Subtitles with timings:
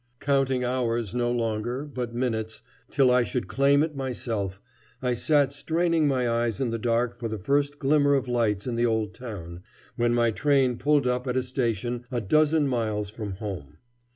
[0.19, 4.59] Counting hours no longer, but minutes, till I should claim it myself,
[4.99, 8.73] I sat straining my eyes in the dark for the first glimmer of lights in
[8.77, 9.61] the old town,
[9.97, 13.77] when my train pulled up at a station a dozen miles from home.